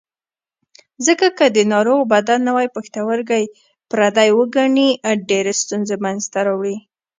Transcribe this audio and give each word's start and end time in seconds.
ځکه 1.05 1.27
که 1.37 1.45
د 1.55 1.57
ناروغ 1.73 1.99
بدن 2.13 2.39
نوی 2.49 2.67
پښتورګی 2.75 3.43
پردی 3.89 4.29
وګڼي 4.37 4.89
ډېرې 5.29 5.53
ستونزې 5.61 5.95
منځ 6.05 6.21
ته 6.33 6.39
راوړي. 6.47 6.75